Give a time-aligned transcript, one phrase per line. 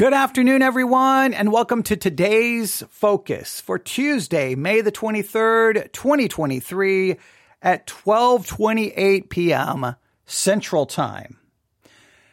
[0.00, 7.16] Good afternoon, everyone, and welcome to today's focus for Tuesday, May the 23rd, 2023
[7.60, 9.96] at 12:28 p.m.
[10.24, 11.36] Central Time.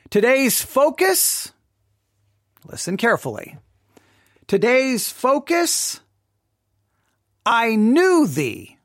[0.10, 1.52] Today's focus,
[2.66, 3.58] listen carefully.
[4.48, 6.00] Today's focus,
[7.46, 8.78] I knew thee.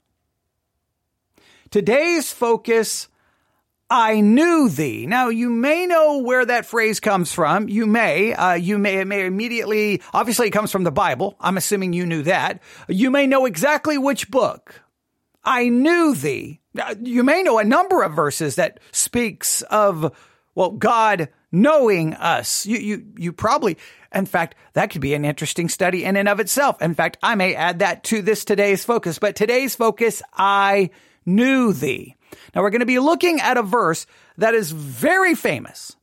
[1.70, 3.06] Today's focus,
[3.94, 5.04] I knew thee.
[5.06, 7.68] Now, you may know where that phrase comes from.
[7.68, 11.36] You may, uh, you may, it may immediately, obviously it comes from the Bible.
[11.38, 12.62] I'm assuming you knew that.
[12.88, 14.80] You may know exactly which book.
[15.44, 16.62] I knew thee.
[17.02, 20.16] You may know a number of verses that speaks of,
[20.54, 22.64] well, God knowing us.
[22.64, 23.76] You, you, you probably,
[24.14, 26.80] in fact, that could be an interesting study in and of itself.
[26.80, 30.88] In fact, I may add that to this today's focus, but today's focus, I
[31.26, 32.16] knew thee.
[32.54, 35.96] Now we're going to be looking at a verse that is very famous.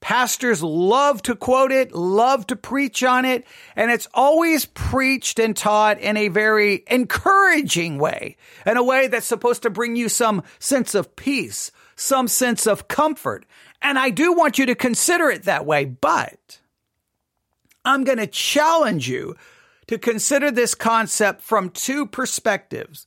[0.00, 3.44] Pastors love to quote it, love to preach on it,
[3.76, 9.26] and it's always preached and taught in a very encouraging way, in a way that's
[9.26, 13.44] supposed to bring you some sense of peace, some sense of comfort.
[13.82, 16.60] And I do want you to consider it that way, but
[17.84, 19.36] I'm going to challenge you
[19.86, 23.06] to consider this concept from two perspectives.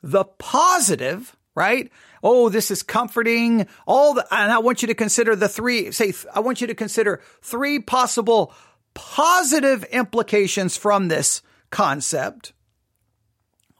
[0.00, 1.90] The positive, right?
[2.22, 3.66] Oh, this is comforting.
[3.86, 6.74] All the, and I want you to consider the three, say, I want you to
[6.74, 8.52] consider three possible
[8.94, 12.52] positive implications from this concept.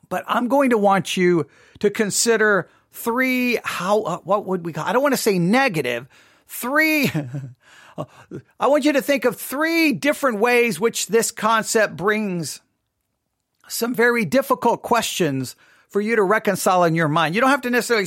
[0.09, 1.47] But I'm going to want you
[1.81, 6.09] to consider three, how, uh, what would we call, I don't want to say negative,
[6.47, 7.11] three,
[8.61, 12.61] I want you to think of three different ways which this concept brings
[13.69, 15.55] some very difficult questions
[15.91, 17.35] for you to reconcile in your mind.
[17.35, 18.07] You don't have to necessarily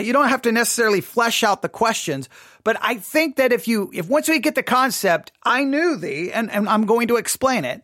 [0.00, 2.28] you don't have to necessarily flesh out the questions,
[2.64, 6.30] but I think that if you if once we get the concept, I knew thee
[6.32, 7.82] and, and I'm going to explain it.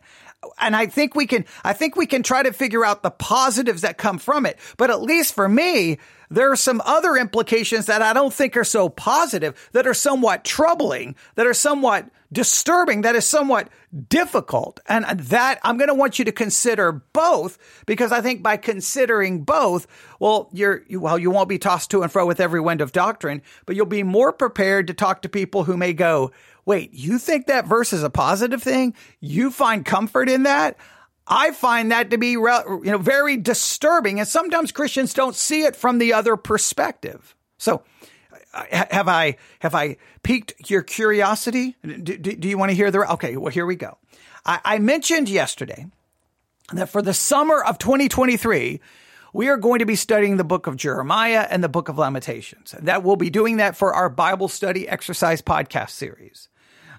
[0.57, 3.81] And I think we can I think we can try to figure out the positives
[3.81, 4.57] that come from it.
[4.77, 5.97] But at least for me,
[6.29, 10.43] there are some other implications that I don't think are so positive, that are somewhat
[10.43, 13.69] troubling, that are somewhat disturbing, that is somewhat
[14.09, 14.79] difficult.
[14.87, 19.43] And that I'm going to want you to consider both because I think by considering
[19.43, 19.87] both,
[20.19, 23.41] well, you're, well, you won't be tossed to and fro with every wind of doctrine,
[23.65, 26.31] but you'll be more prepared to talk to people who may go,
[26.65, 28.93] wait, you think that verse is a positive thing?
[29.19, 30.77] You find comfort in that?
[31.27, 35.75] I find that to be you know very disturbing and sometimes Christians don't see it
[35.75, 37.35] from the other perspective.
[37.57, 37.83] So
[38.53, 41.75] have I have I piqued your curiosity?
[41.83, 43.37] Do, do, do you want to hear the okay?
[43.37, 43.97] Well, here we go.
[44.45, 45.87] I, I mentioned yesterday
[46.73, 48.81] that for the summer of 2023,
[49.33, 52.75] we are going to be studying the book of Jeremiah and the book of Lamentations.
[52.79, 56.49] That we'll be doing that for our Bible study exercise podcast series.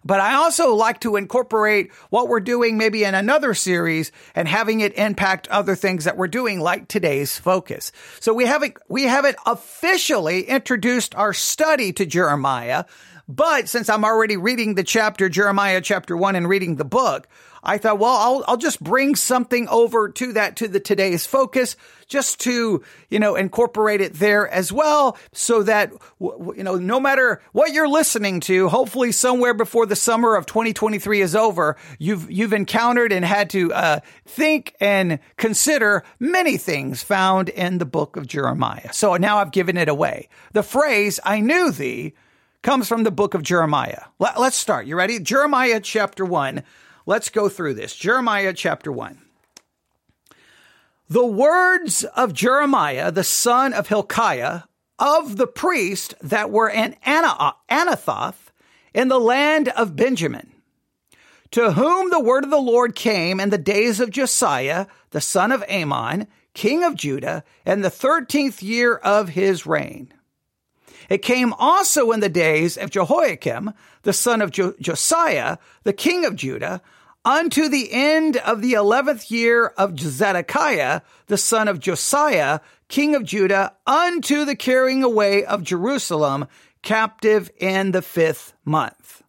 [0.04, 4.80] But I also like to incorporate what we're doing maybe in another series and having
[4.80, 7.92] it impact other things that we're doing, like today's focus.
[8.20, 12.84] So we haven't, we haven't officially introduced our study to Jeremiah.
[13.28, 17.28] But since I'm already reading the chapter, Jeremiah chapter one and reading the book,
[17.62, 21.76] I thought, well, I'll, I'll just bring something over to that, to the today's focus,
[22.08, 25.16] just to, you know, incorporate it there as well.
[25.32, 30.34] So that, you know, no matter what you're listening to, hopefully somewhere before the summer
[30.34, 36.56] of 2023 is over, you've, you've encountered and had to, uh, think and consider many
[36.56, 38.92] things found in the book of Jeremiah.
[38.92, 40.28] So now I've given it away.
[40.52, 42.14] The phrase, I knew thee,
[42.62, 44.02] comes from the book of Jeremiah.
[44.18, 44.86] Let, us start.
[44.86, 45.18] You ready?
[45.18, 46.62] Jeremiah chapter 1,
[47.06, 47.96] Let's go through this.
[47.96, 49.20] Jeremiah chapter 1.
[51.08, 54.62] The words of Jeremiah, the son of Hilkiah,
[54.98, 58.50] of the priest that were in Anathoth
[58.94, 60.52] in the land of Benjamin,
[61.50, 65.50] to whom the word of the Lord came in the days of Josiah, the son
[65.52, 70.12] of Amon, king of Judah, in the thirteenth year of his reign.
[71.12, 76.24] It came also in the days of Jehoiakim, the son of jo- Josiah, the king
[76.24, 76.80] of Judah,
[77.22, 83.24] unto the end of the eleventh year of Zedekiah, the son of Josiah, king of
[83.24, 86.46] Judah, unto the carrying away of Jerusalem,
[86.80, 89.21] captive in the fifth month.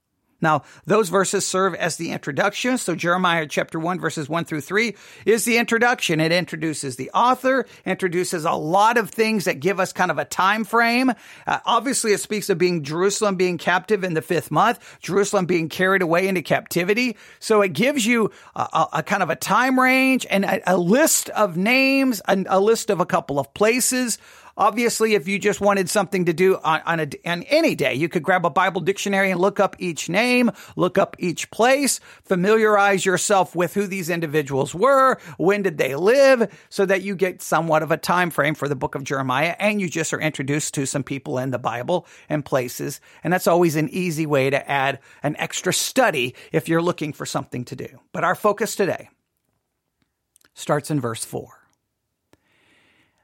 [0.43, 2.77] Now, those verses serve as the introduction.
[2.77, 4.95] So Jeremiah chapter 1 verses 1 through 3
[5.25, 6.19] is the introduction.
[6.19, 10.25] It introduces the author, introduces a lot of things that give us kind of a
[10.25, 11.11] time frame.
[11.47, 15.69] Uh, obviously, it speaks of being Jerusalem being captive in the fifth month, Jerusalem being
[15.69, 17.17] carried away into captivity.
[17.39, 20.77] So it gives you a, a, a kind of a time range and a, a
[20.77, 24.17] list of names, a list of a couple of places
[24.57, 28.09] obviously, if you just wanted something to do on, on, a, on any day, you
[28.09, 33.05] could grab a Bible dictionary and look up each name, look up each place, familiarize
[33.05, 37.83] yourself with who these individuals were, when did they live, so that you get somewhat
[37.83, 40.85] of a time frame for the book of Jeremiah, and you just are introduced to
[40.85, 43.00] some people in the Bible and places.
[43.23, 47.25] And that's always an easy way to add an extra study if you're looking for
[47.25, 47.88] something to do.
[48.11, 49.09] But our focus today
[50.53, 51.62] starts in verse 4.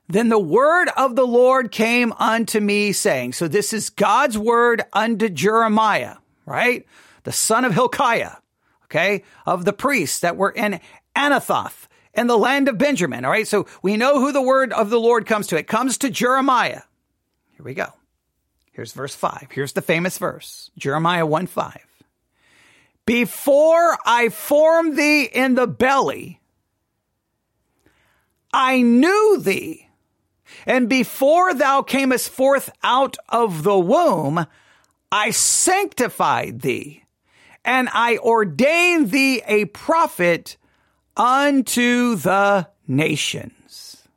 [0.09, 4.81] Then the word of the Lord came unto me saying, so this is God's word
[4.91, 6.15] unto Jeremiah,
[6.47, 6.87] right?
[7.23, 8.37] The son of Hilkiah,
[8.85, 10.79] okay, of the priests that were in
[11.15, 13.47] Anathoth in the land of Benjamin, all right?
[13.47, 15.57] So we know who the word of the Lord comes to.
[15.57, 16.81] It comes to Jeremiah.
[17.51, 17.93] Here we go.
[18.71, 19.49] Here's verse 5.
[19.51, 21.85] Here's the famous verse Jeremiah 1 5.
[23.05, 26.39] Before I formed thee in the belly,
[28.51, 29.88] I knew thee.
[30.65, 34.45] And before thou camest forth out of the womb,
[35.11, 37.03] I sanctified thee
[37.65, 40.57] and I ordained thee a prophet
[41.15, 44.07] unto the nations.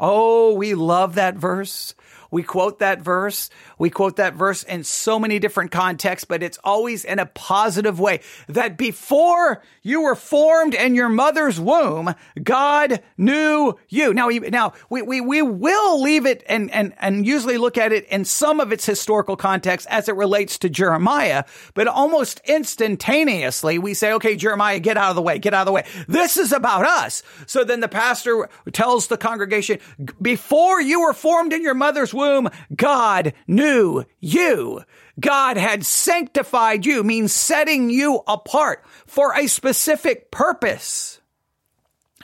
[0.00, 1.94] Oh, we love that verse.
[2.30, 3.50] We quote that verse.
[3.78, 7.98] We quote that verse in so many different contexts, but it's always in a positive
[7.98, 14.12] way that before you were formed in your mother's womb, God knew you.
[14.12, 18.04] Now, now we, we, we will leave it and, and, and usually look at it
[18.06, 21.44] in some of its historical context as it relates to Jeremiah,
[21.74, 25.66] but almost instantaneously we say, okay, Jeremiah, get out of the way, get out of
[25.66, 25.84] the way.
[26.06, 27.22] This is about us.
[27.46, 29.78] So then the pastor tells the congregation,
[30.20, 34.82] before you were formed in your mother's womb, God knew you.
[35.18, 41.20] God had sanctified you, means setting you apart for a specific purpose.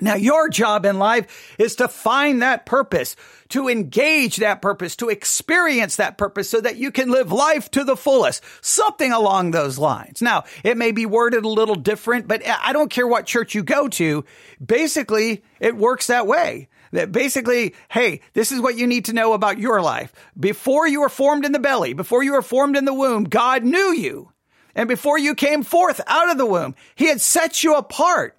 [0.00, 3.14] Now, your job in life is to find that purpose,
[3.50, 7.85] to engage that purpose, to experience that purpose so that you can live life to
[7.85, 8.43] the fullest.
[8.61, 10.20] Something along those lines.
[10.20, 13.62] Now, it may be worded a little different, but I don't care what church you
[13.62, 14.25] go to.
[14.64, 19.32] Basically, it works that way that basically, hey, this is what you need to know
[19.32, 20.12] about your life.
[20.38, 23.64] Before you were formed in the belly, before you were formed in the womb, God
[23.64, 24.32] knew you.
[24.76, 28.37] And before you came forth out of the womb, he had set you apart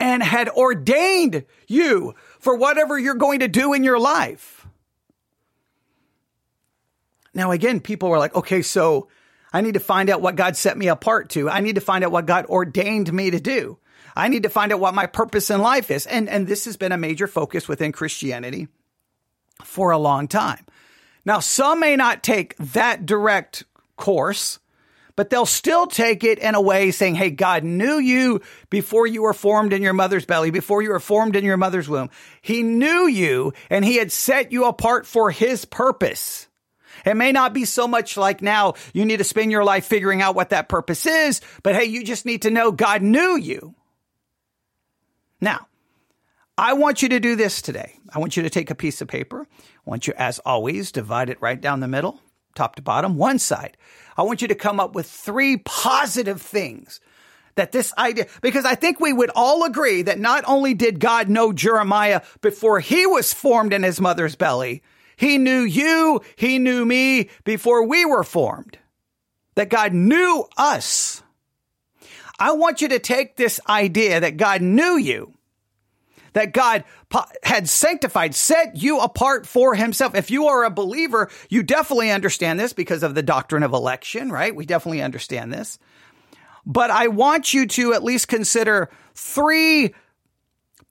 [0.00, 4.66] and had ordained you for whatever you're going to do in your life.
[7.34, 9.08] Now, again, people were like, okay, so
[9.52, 11.50] I need to find out what God set me apart to.
[11.50, 13.78] I need to find out what God ordained me to do.
[14.16, 16.06] I need to find out what my purpose in life is.
[16.06, 18.68] And, and this has been a major focus within Christianity
[19.62, 20.64] for a long time.
[21.24, 23.64] Now, some may not take that direct
[23.96, 24.58] course,
[25.16, 29.22] but they'll still take it in a way saying, Hey, God knew you before you
[29.22, 32.10] were formed in your mother's belly, before you were formed in your mother's womb.
[32.42, 36.48] He knew you and he had set you apart for his purpose.
[37.04, 40.22] It may not be so much like now you need to spend your life figuring
[40.22, 43.74] out what that purpose is, but hey, you just need to know God knew you.
[45.40, 45.66] Now,
[46.56, 47.98] I want you to do this today.
[48.12, 49.46] I want you to take a piece of paper.
[49.50, 52.20] I want you, as always, divide it right down the middle,
[52.54, 53.76] top to bottom, one side.
[54.16, 57.00] I want you to come up with three positive things
[57.56, 61.28] that this idea, because I think we would all agree that not only did God
[61.28, 64.82] know Jeremiah before he was formed in his mother's belly,
[65.16, 68.78] he knew you, he knew me before we were formed.
[69.56, 71.22] That God knew us.
[72.38, 75.34] I want you to take this idea that God knew you
[76.34, 76.84] that God
[77.42, 80.14] had sanctified, set you apart for himself.
[80.14, 84.30] If you are a believer, you definitely understand this because of the doctrine of election,
[84.30, 84.54] right?
[84.54, 85.78] We definitely understand this.
[86.66, 89.94] But I want you to at least consider three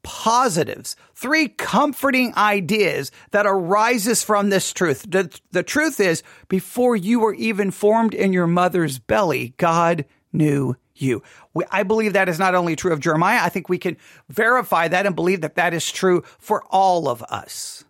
[0.02, 5.06] positives, three comforting ideas that arises from this truth.
[5.08, 10.76] The, the truth is, before you were even formed in your mother's belly, God knew
[11.04, 11.22] you.
[11.54, 13.98] We, I believe that is not only true of Jeremiah, I think we can
[14.30, 17.84] verify that and believe that that is true for all of us.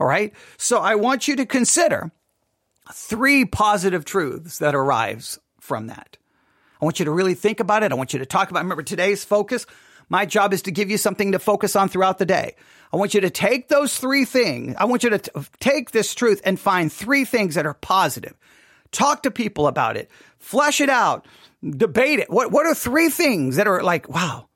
[0.00, 0.32] All right.
[0.56, 2.10] So I want you to consider
[2.92, 6.16] three positive truths that arise from that.
[6.80, 7.92] I want you to really think about it.
[7.92, 9.66] I want you to talk about, remember today's focus.
[10.08, 12.56] My job is to give you something to focus on throughout the day.
[12.92, 14.74] I want you to take those three things.
[14.78, 18.34] I want you to t- take this truth and find three things that are positive.
[18.90, 20.10] Talk to people about it.
[20.38, 21.26] Flesh it out
[21.62, 22.30] debate it.
[22.30, 24.48] What, what are three things that are like, wow,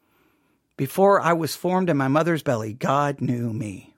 [0.77, 3.95] before I was formed in my mother's belly, God knew me.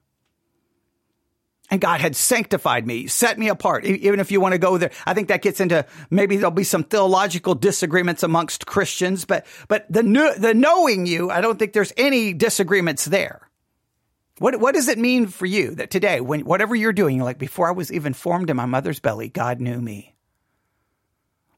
[1.71, 3.85] And God had sanctified me, set me apart.
[3.85, 6.63] Even if you want to go there, I think that gets into maybe there'll be
[6.63, 10.01] some theological disagreements amongst Christians, but, but the,
[10.37, 13.47] the knowing you, I don't think there's any disagreements there.
[14.39, 17.37] What, what does it mean for you that today, when whatever you're doing, you're like,
[17.37, 20.15] before I was even formed in my mother's belly, God knew me?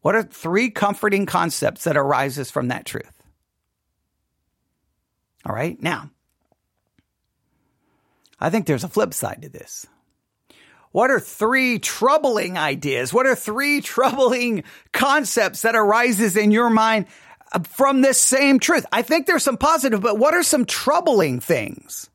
[0.01, 3.11] What are three comforting concepts that arises from that truth?
[5.45, 5.81] All right.
[5.81, 6.09] Now,
[8.39, 9.85] I think there's a flip side to this.
[10.91, 13.13] What are three troubling ideas?
[13.13, 17.05] What are three troubling concepts that arises in your mind
[17.53, 18.85] uh, from this same truth?
[18.91, 22.09] I think there's some positive, but what are some troubling things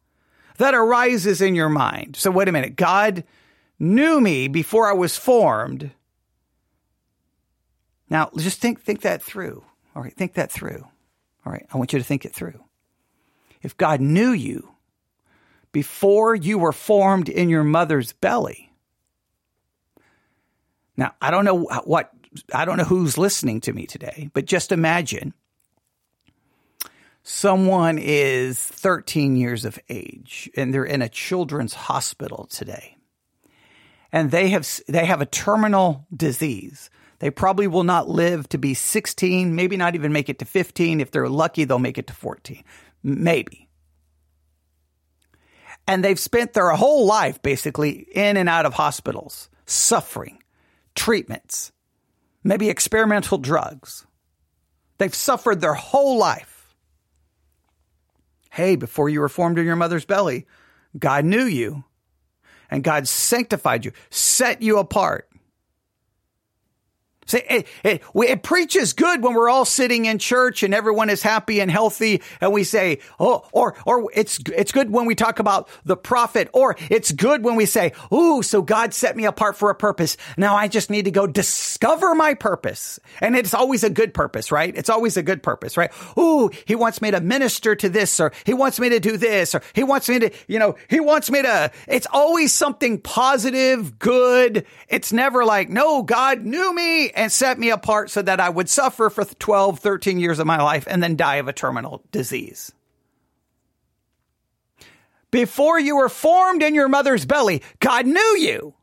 [0.59, 2.17] that arises in your mind?
[2.17, 2.77] So wait a minute.
[2.77, 3.25] God
[3.79, 5.91] knew me before I was formed.
[8.09, 9.65] Now just think, think that through.
[9.95, 10.15] All right.
[10.15, 10.87] Think that through.
[11.45, 11.67] All right.
[11.73, 12.63] I want you to think it through.
[13.63, 14.71] If God knew you
[15.73, 18.67] before you were formed in your mother's belly,
[20.97, 22.11] now, I don't know what,
[22.53, 25.35] I don't know who's listening to me today, but just imagine
[27.23, 32.97] someone is 13 years of age and they're in a children's hospital today.
[34.13, 36.89] And they have, they have a terminal disease.
[37.19, 41.01] They probably will not live to be 16, maybe not even make it to 15.
[41.01, 42.63] If they're lucky, they'll make it to 14.
[43.03, 43.69] Maybe.
[45.89, 50.43] And they've spent their whole life basically in and out of hospitals, suffering,
[50.95, 51.73] treatments,
[52.43, 54.07] maybe experimental drugs.
[54.99, 56.75] They've suffered their whole life.
[58.51, 60.47] Hey, before you were formed in your mother's belly,
[60.99, 61.85] God knew you
[62.71, 65.29] and God sanctified you, set you apart.
[67.27, 71.23] See, it, it, it, preaches good when we're all sitting in church and everyone is
[71.23, 75.41] happy and healthy, and we say, "Oh," or or it's it's good when we talk
[75.41, 79.57] about the prophet, or it's good when we say, "Ooh, so God set me apart
[79.57, 80.17] for a purpose.
[80.37, 84.53] Now I just need to go discover my purpose." And it's always a good purpose,
[84.53, 84.73] right?
[84.77, 85.91] It's always a good purpose, right?
[86.17, 89.53] Ooh, He wants me to minister to this, or He wants me to do this,
[89.53, 91.73] or He wants me to, you know, He wants me to.
[91.89, 94.65] It's always something positive, good.
[94.89, 98.69] It's never like, "No, God knew me." And set me apart so that I would
[98.69, 102.73] suffer for 12, 13 years of my life and then die of a terminal disease.
[105.31, 108.75] Before you were formed in your mother's belly, God knew you.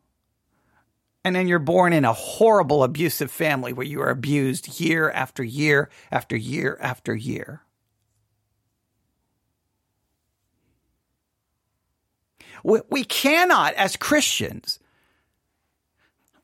[1.24, 5.42] And then you're born in a horrible, abusive family where you are abused year after
[5.42, 7.62] year after year after year.
[12.64, 14.80] We cannot, as Christians,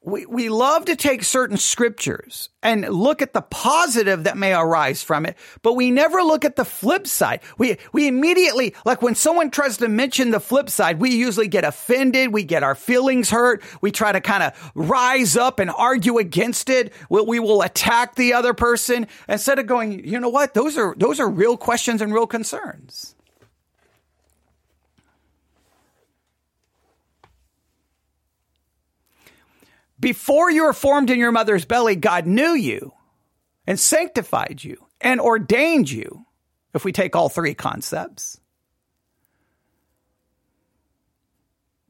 [0.01, 5.03] we, we love to take certain scriptures and look at the positive that may arise
[5.03, 7.41] from it, but we never look at the flip side.
[7.57, 11.65] We, we immediately, like when someone tries to mention the flip side, we usually get
[11.65, 12.31] offended.
[12.31, 13.61] We get our feelings hurt.
[13.81, 16.93] We try to kind of rise up and argue against it.
[17.09, 20.53] We, we will attack the other person instead of going, you know what?
[20.53, 23.15] Those are, those are real questions and real concerns.
[29.99, 32.93] Before you were formed in your mother's belly, God knew you
[33.67, 36.25] and sanctified you and ordained you.
[36.73, 38.39] If we take all three concepts,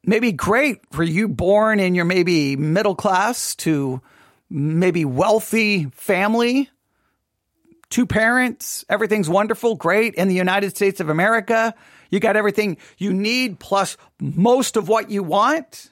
[0.04, 4.02] maybe great for you born in your maybe middle class to
[4.50, 6.70] maybe wealthy family,
[7.90, 11.76] two parents, everything's wonderful, great in the United States of America.
[12.10, 15.92] You got everything you need plus most of what you want.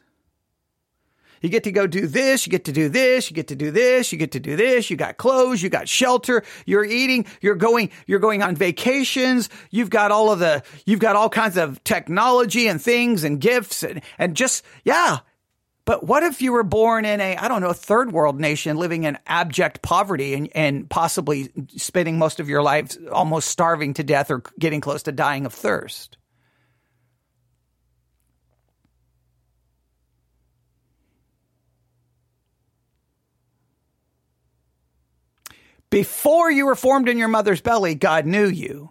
[1.42, 3.72] You get to go do this, you get to do this, you get to do
[3.72, 7.56] this, you get to do this, you got clothes, you got shelter, you're eating, you're
[7.56, 11.84] going, you're going on vacations, you've got all of the, you've got all kinds of
[11.84, 15.20] technology and things and gifts and, and just, yeah.
[15.88, 19.06] But what if you were born in a, I don't know, third world nation living
[19.06, 24.30] in abject poverty and, and possibly spending most of your life almost starving to death
[24.30, 26.18] or getting close to dying of thirst?
[35.90, 38.90] Before you were formed in your mother's belly, God knew you.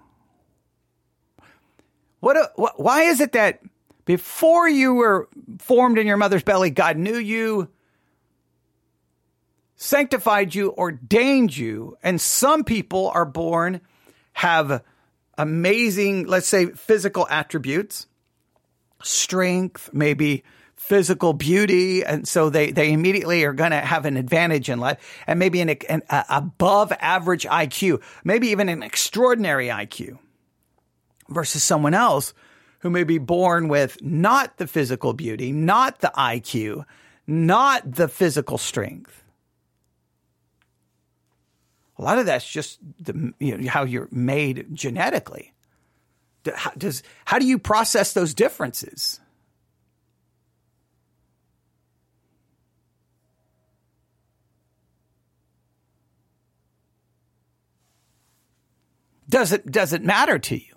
[2.21, 3.61] What, why is it that
[4.05, 7.69] before you were formed in your mother's belly, God knew you,
[9.77, 13.81] sanctified you, ordained you, and some people are born
[14.33, 14.83] have
[15.37, 18.07] amazing, let's say, physical attributes,
[19.03, 20.45] strength, maybe
[20.77, 22.05] physical beauty.
[22.05, 25.61] And so they, they immediately are going to have an advantage in life and maybe
[25.61, 30.19] an, an above average IQ, maybe even an extraordinary IQ
[31.29, 32.35] versus someone else
[32.81, 36.85] who may be born with not the physical beauty, not the IQ,
[37.27, 39.25] not the physical strength.
[41.99, 45.55] A lot of that's just the, you know, how you're made genetically.
[46.77, 49.19] Does, how do you process those differences?
[59.29, 60.77] Does it, does it matter to you?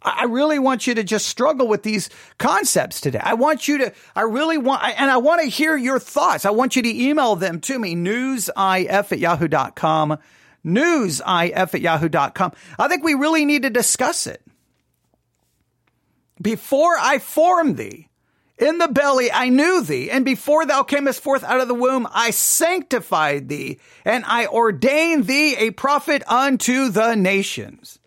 [0.00, 2.08] I really want you to just struggle with these
[2.38, 3.20] concepts today.
[3.22, 6.44] I want you to, I really want, and I want to hear your thoughts.
[6.44, 10.18] I want you to email them to me, newsif at yahoo.com,
[10.64, 12.52] newsif at yahoo.com.
[12.78, 14.42] I think we really need to discuss it.
[16.40, 18.07] Before I form thee
[18.58, 20.10] in the belly, I knew thee.
[20.10, 25.26] And before thou camest forth out of the womb, I sanctified thee and I ordained
[25.26, 27.97] thee a prophet unto the nations.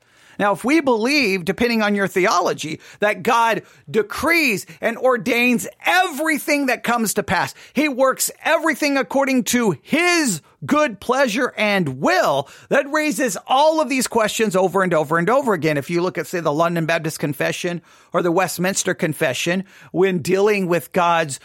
[0.42, 6.82] Now, if we believe, depending on your theology, that God decrees and ordains everything that
[6.82, 13.38] comes to pass, He works everything according to His good pleasure and will, that raises
[13.46, 15.78] all of these questions over and over and over again.
[15.78, 20.66] If you look at, say, the London Baptist Confession or the Westminster Confession, when dealing
[20.66, 21.40] with God's,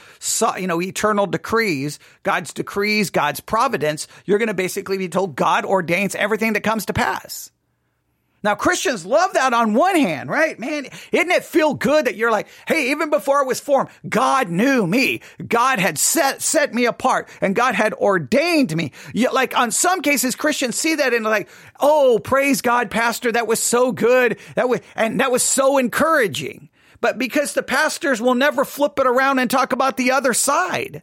[0.59, 5.67] you know, eternal decrees, God's decrees, God's providence, you're going to basically be told God
[5.67, 7.51] ordains everything that comes to pass.
[8.47, 10.57] Now, Christians love that on one hand, right?
[10.57, 14.51] Man, isn't it feel good that you're like, hey, even before I was formed, God
[14.51, 15.21] knew me.
[15.49, 18.93] God had set, set me apart and God had ordained me.
[19.33, 21.49] Like on some cases, Christians see that and like,
[21.81, 23.33] oh, praise God, pastor.
[23.33, 24.39] That was so good.
[24.55, 26.69] That was, and that was so encouraging.
[27.01, 31.03] But because the pastors will never flip it around and talk about the other side.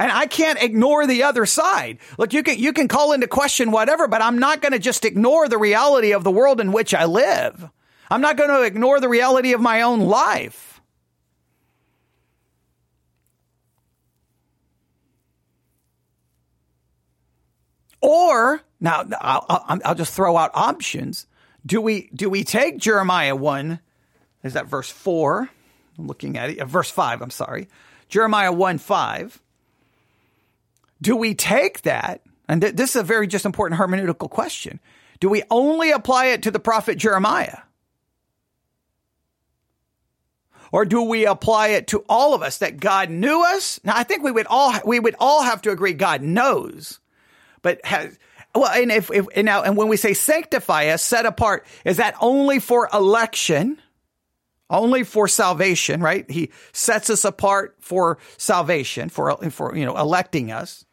[0.00, 1.98] And I can't ignore the other side.
[2.16, 5.04] Look, you can, you can call into question whatever, but I'm not going to just
[5.04, 7.68] ignore the reality of the world in which I live.
[8.10, 10.80] I'm not going to ignore the reality of my own life.
[18.00, 19.44] Or now I'll,
[19.84, 21.26] I'll, just throw out options.
[21.66, 23.80] Do we do we take Jeremiah one?
[24.42, 25.50] Is that verse four?
[25.98, 26.58] I'm looking at it.
[26.58, 27.20] Uh, verse five.
[27.20, 27.68] I'm sorry.
[28.08, 29.42] Jeremiah one five
[31.02, 32.22] do we take that?
[32.48, 34.80] And th- this is a very just important hermeneutical question.
[35.20, 37.58] Do we only apply it to the prophet Jeremiah?
[40.72, 43.80] Or do we apply it to all of us that God knew us?
[43.84, 47.00] Now, I think we would all, we would all have to agree God knows,
[47.60, 48.16] but has,
[48.54, 51.96] well, and if, if and now, and when we say sanctify us, set apart, is
[51.96, 53.80] that only for election?
[54.68, 56.30] Only for salvation, right?
[56.30, 60.84] He sets us apart for salvation, for, for, you know, electing us.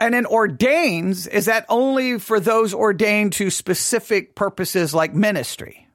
[0.00, 5.88] And then ordains, is that only for those ordained to specific purposes like ministry?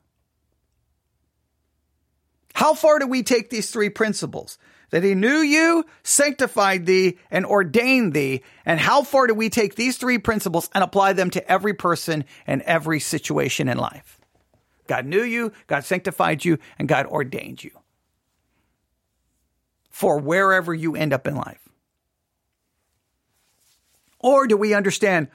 [2.54, 4.58] How far do we take these three principles?
[4.92, 8.44] That he knew you, sanctified thee, and ordained thee.
[8.66, 12.26] And how far do we take these three principles and apply them to every person
[12.46, 14.20] and every situation in life?
[14.88, 17.72] God knew you, God sanctified you, and God ordained you
[19.90, 21.63] for wherever you end up in life.
[24.24, 25.28] Or do we understand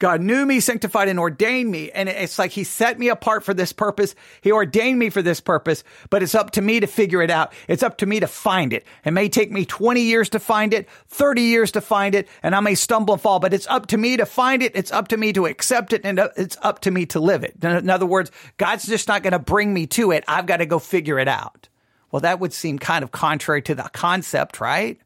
[0.00, 1.90] God knew me, sanctified, and ordained me.
[1.90, 4.14] And it's like he set me apart for this purpose.
[4.40, 7.52] He ordained me for this purpose, but it's up to me to figure it out.
[7.68, 8.84] It's up to me to find it.
[9.04, 12.54] It may take me 20 years to find it, 30 years to find it, and
[12.54, 14.72] I may stumble and fall, but it's up to me to find it.
[14.74, 17.64] It's up to me to accept it, and it's up to me to live it.
[17.64, 20.24] In other words, God's just not going to bring me to it.
[20.26, 21.68] I've got to go figure it out.
[22.10, 25.00] Well, that would seem kind of contrary to the concept, right?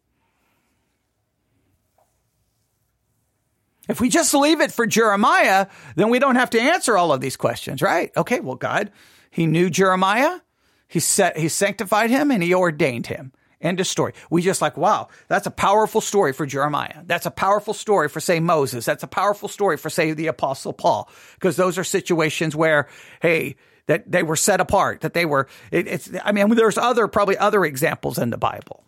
[3.88, 7.20] If we just leave it for Jeremiah, then we don't have to answer all of
[7.20, 8.12] these questions, right?
[8.16, 8.92] Okay, well, God,
[9.30, 10.40] He knew Jeremiah,
[10.86, 13.32] He set, He sanctified him, and He ordained him.
[13.60, 14.12] End of story.
[14.30, 17.02] We just like, wow, that's a powerful story for Jeremiah.
[17.06, 18.84] That's a powerful story for, say, Moses.
[18.84, 22.88] That's a powerful story for, say, the Apostle Paul, because those are situations where,
[23.20, 27.08] hey, that they were set apart, that they were, it, it's, I mean, there's other,
[27.08, 28.84] probably other examples in the Bible.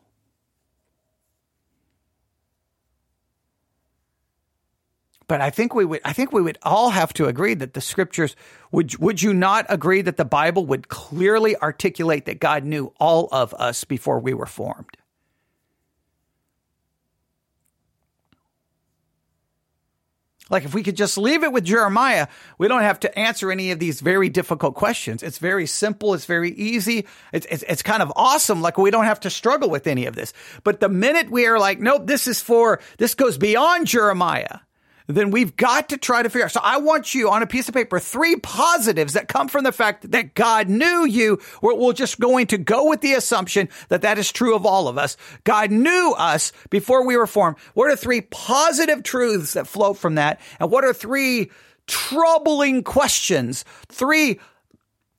[5.31, 7.81] But I think we would I think we would all have to agree that the
[7.81, 8.35] scriptures
[8.73, 13.29] would would you not agree that the Bible would clearly articulate that God knew all
[13.31, 14.97] of us before we were formed?
[20.51, 22.27] Like if we could just leave it with Jeremiah,
[22.59, 25.23] we don't have to answer any of these very difficult questions.
[25.23, 26.13] It's very simple.
[26.15, 27.07] It's very easy.
[27.33, 28.63] It's, it's, it's, kind of awesome.
[28.63, 30.33] Like we don't have to struggle with any of this.
[30.65, 34.59] But the minute we are like, nope, this is for, this goes beyond Jeremiah
[35.17, 36.53] then we've got to try to figure out.
[36.53, 39.73] So I want you on a piece of paper, three positives that come from the
[39.73, 41.39] fact that God knew you.
[41.63, 44.89] We're, we're just going to go with the assumption that that is true of all
[44.89, 45.17] of us.
[45.45, 47.57] God knew us before we were formed.
[47.75, 50.41] What are three positive truths that flow from that?
[50.59, 51.51] And what are three
[51.87, 53.65] troubling questions?
[53.89, 54.41] Three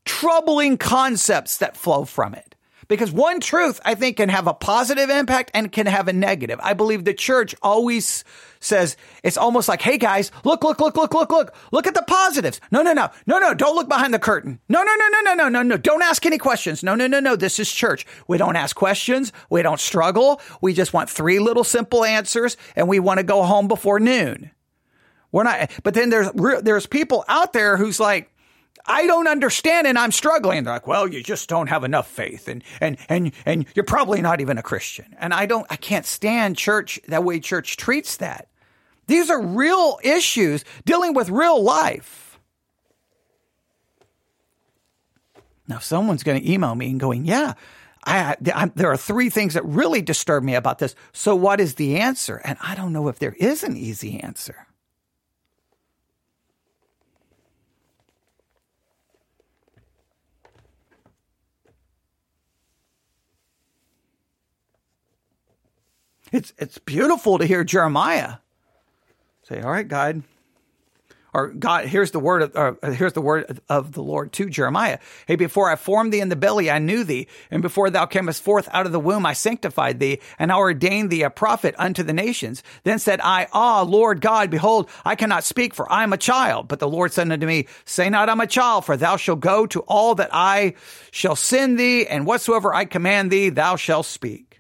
[0.06, 2.56] troubling concepts that flow from it.
[2.92, 6.60] Because one truth, I think, can have a positive impact and can have a negative.
[6.62, 8.26] I believe the church always
[8.60, 12.04] says, it's almost like, hey guys, look, look, look, look, look, look, look at the
[12.06, 12.60] positives.
[12.70, 14.60] No, no, no, no, no, don't look behind the curtain.
[14.68, 16.84] No, no, no, no, no, no, no, no, don't ask any questions.
[16.84, 18.06] No, no, no, no, this is church.
[18.28, 19.32] We don't ask questions.
[19.50, 20.42] We don't struggle.
[20.60, 24.52] We just want three little simple answers and we want to go home before noon.
[25.32, 26.30] We're not, but then there's,
[26.62, 28.31] there's people out there who's like,
[28.86, 30.64] I don't understand and I'm struggling.
[30.64, 34.22] They're like, well, you just don't have enough faith and, and, and, and you're probably
[34.22, 35.16] not even a Christian.
[35.20, 38.48] And I don't, I can't stand church, that way church treats that.
[39.08, 42.40] These are real issues dealing with real life.
[45.68, 47.54] Now, someone's going to email me and going, yeah,
[48.04, 50.96] I, I, there are three things that really disturb me about this.
[51.14, 52.42] So what is the answer?
[52.44, 54.68] And I don't know if there is an easy answer.
[66.32, 68.36] It's it's beautiful to hear Jeremiah
[69.44, 70.24] say, "All right, God."
[71.34, 75.00] Or God, here's the word of, uh, here's the word of the Lord to Jeremiah.
[75.28, 77.28] Hey, before I formed thee in the belly, I knew thee.
[77.50, 81.10] And before thou camest forth out of the womb, I sanctified thee and I ordained
[81.10, 82.64] thee a prophet unto the nations.
[82.84, 86.68] Then said I, Ah, Lord God, behold, I cannot speak for I am a child.
[86.68, 89.66] But the Lord said unto me, say not I'm a child, for thou shalt go
[89.68, 90.74] to all that I
[91.12, 94.51] shall send thee and whatsoever I command thee, thou shalt speak.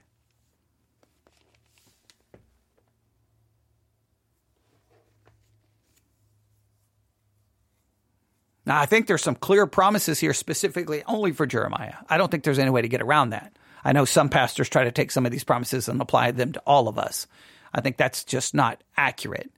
[8.72, 11.96] Now, I think there's some clear promises here specifically only for Jeremiah.
[12.08, 13.52] I don't think there's any way to get around that.
[13.84, 16.62] I know some pastors try to take some of these promises and apply them to
[16.66, 17.28] all of us.
[17.74, 19.52] I think that's just not accurate.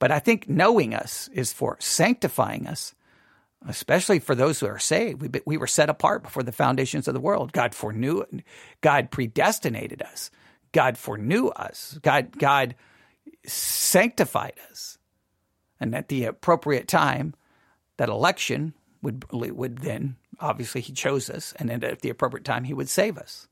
[0.00, 2.96] But I think knowing us is for sanctifying us,
[3.68, 5.22] especially for those who are saved.
[5.22, 7.52] We, we were set apart before the foundations of the world.
[7.52, 8.24] God foreknew,
[8.80, 10.32] God predestinated us.
[10.72, 11.96] God foreknew us.
[12.02, 12.74] God, God
[13.46, 14.98] sanctified us
[15.80, 17.34] and at the appropriate time,
[17.96, 22.64] that election would would then obviously he chose us, and then at the appropriate time
[22.64, 23.48] he would save us.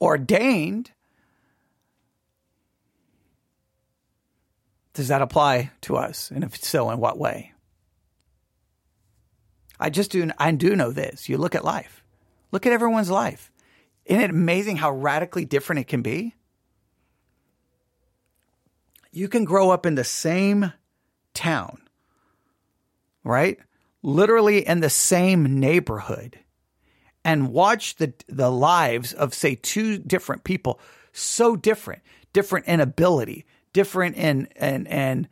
[0.00, 0.92] Ordained.
[4.94, 6.30] Does that apply to us?
[6.30, 7.52] And if so, in what way?
[9.78, 10.30] I just do.
[10.38, 11.28] I do know this.
[11.28, 12.02] You look at life.
[12.50, 13.52] Look at everyone's life.
[14.06, 16.34] Isn't it amazing how radically different it can be?
[19.16, 20.72] You can grow up in the same
[21.32, 21.80] town,
[23.24, 23.58] right?
[24.02, 26.38] Literally in the same neighborhood
[27.24, 30.78] and watch the, the lives of, say, two different people
[31.12, 32.02] so different,
[32.34, 35.28] different in ability, different in, in, in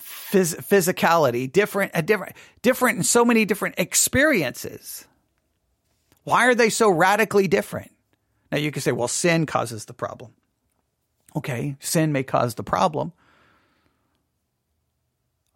[0.00, 5.06] phys- physicality, different, different, different in so many different experiences.
[6.24, 7.92] Why are they so radically different?
[8.50, 10.32] Now you can say, well, sin causes the problem.
[11.36, 13.12] Okay, sin may cause the problem,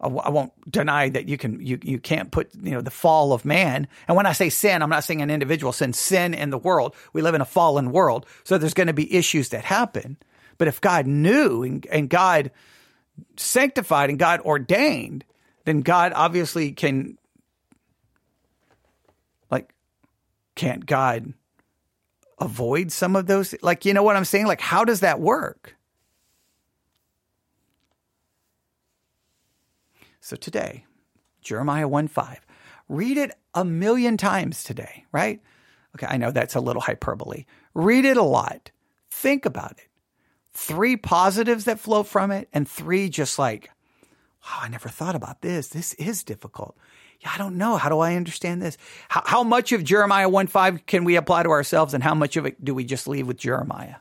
[0.03, 3.45] I won't deny that you can you you can't put you know the fall of
[3.45, 3.87] man.
[4.07, 5.93] And when I say sin, I'm not saying an individual sin.
[5.93, 6.95] Sin in the world.
[7.13, 10.17] We live in a fallen world, so there's going to be issues that happen.
[10.57, 12.51] But if God knew and, and God
[13.37, 15.23] sanctified and God ordained,
[15.65, 17.17] then God obviously can
[19.49, 19.73] like
[20.55, 21.33] can't God
[22.39, 23.55] avoid some of those?
[23.61, 24.47] Like you know what I'm saying?
[24.47, 25.77] Like how does that work?
[30.23, 30.85] So today,
[31.41, 32.47] Jeremiah 1 5,
[32.87, 35.41] read it a million times today, right?
[35.97, 37.43] Okay, I know that's a little hyperbole.
[37.73, 38.71] Read it a lot.
[39.11, 39.89] Think about it.
[40.53, 43.69] Three positives that flow from it, and three just like,
[44.45, 45.67] wow, I never thought about this.
[45.67, 46.77] This is difficult.
[47.19, 47.75] Yeah, I don't know.
[47.75, 48.77] How do I understand this?
[49.09, 52.37] How, how much of Jeremiah 1 5 can we apply to ourselves, and how much
[52.37, 53.95] of it do we just leave with Jeremiah?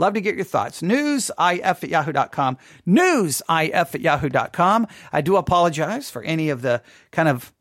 [0.00, 0.80] Love to get your thoughts.
[0.80, 1.30] Newsif
[1.62, 2.56] at yahoo.com.
[2.88, 4.86] Newsif at yahoo.com.
[5.12, 6.82] I do apologize for any of the
[7.12, 7.52] kind of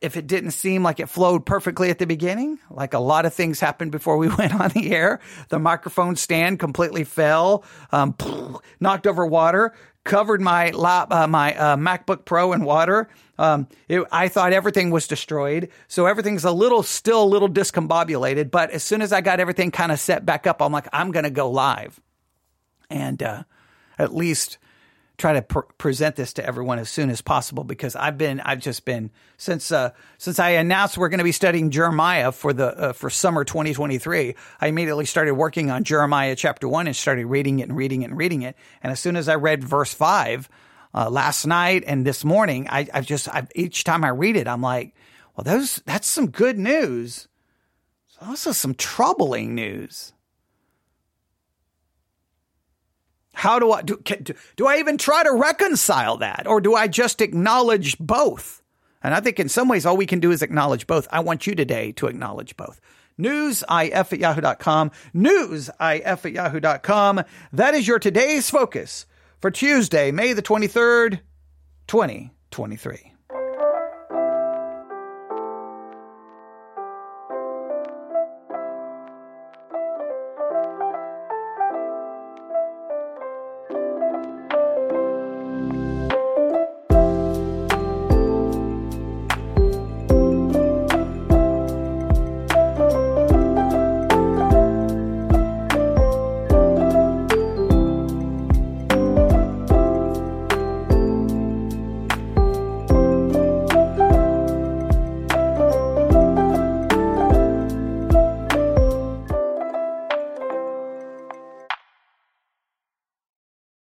[0.00, 3.32] if it didn't seem like it flowed perfectly at the beginning, like a lot of
[3.32, 8.16] things happened before we went on the air, the microphone stand completely fell, um,
[8.80, 9.72] knocked over water,
[10.02, 13.08] covered my lap, uh, my uh, MacBook Pro in water.
[13.38, 18.50] Um, it, I thought everything was destroyed, so everything's a little, still a little discombobulated.
[18.50, 21.10] But as soon as I got everything kind of set back up, I'm like, I'm
[21.10, 22.00] going to go live,
[22.90, 23.42] and uh,
[23.98, 24.58] at least
[25.16, 28.58] try to pr- present this to everyone as soon as possible because I've been I've
[28.58, 32.66] just been since uh, since I announced we're going to be studying Jeremiah for the
[32.66, 37.60] uh, for summer 2023 I immediately started working on Jeremiah chapter 1 and started reading
[37.60, 40.48] it and reading it and reading it and as soon as I read verse 5
[40.94, 44.48] uh, last night and this morning I I've just I've, each time I read it
[44.48, 44.94] I'm like
[45.36, 47.28] well those that's some good news
[48.08, 50.14] it's also some troubling news
[53.34, 54.24] How do I do, can,
[54.56, 58.62] do I even try to reconcile that or do I just acknowledge both?
[59.02, 61.06] And I think in some ways all we can do is acknowledge both.
[61.10, 62.80] I want you today to acknowledge both.
[63.18, 64.92] Newsif at yahoo.com.
[65.14, 65.70] Newsif
[66.24, 67.22] at yahoo.com.
[67.52, 69.04] That is your today's focus
[69.44, 71.20] for Tuesday, May the 23rd,
[71.86, 73.13] 2023.